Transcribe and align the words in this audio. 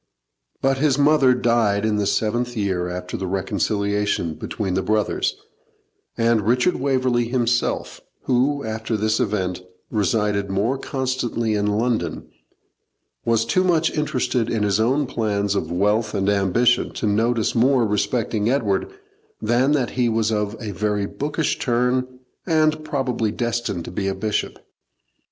But 0.63 0.79
his 0.79 0.97
mother 0.97 1.35
died 1.35 1.85
in 1.85 1.97
the 1.97 2.07
seventh 2.07 2.57
year 2.57 2.89
after 2.89 3.15
the 3.15 3.27
reconciliation 3.27 4.33
between 4.33 4.73
the 4.73 4.81
brothers, 4.81 5.35
and 6.17 6.41
Richard 6.47 6.77
Waverley 6.77 7.25
himself, 7.25 8.01
who, 8.23 8.63
after 8.65 8.97
this 8.97 9.19
event, 9.19 9.61
resided 9.91 10.49
more 10.49 10.79
constantly 10.79 11.53
in 11.53 11.67
London, 11.67 12.27
was 13.25 13.45
too 13.45 13.63
much 13.63 13.91
interested 13.95 14.49
in 14.49 14.63
his 14.63 14.79
own 14.79 15.05
plans 15.05 15.53
of 15.53 15.71
wealth 15.71 16.15
and 16.15 16.29
ambition 16.29 16.91
to 16.93 17.05
notice 17.05 17.53
more 17.53 17.85
respecting 17.85 18.49
Edward 18.49 18.91
than 19.39 19.73
that 19.73 19.91
he 19.91 20.09
was 20.09 20.31
of 20.31 20.55
a 20.59 20.71
very 20.71 21.05
bookish 21.05 21.59
turn, 21.59 22.07
and 22.47 22.83
probably 22.83 23.31
destined 23.31 23.85
to 23.85 23.91
be 23.91 24.07
a 24.07 24.15
bishop. 24.15 24.57